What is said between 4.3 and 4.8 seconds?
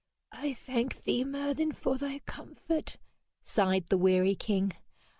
king.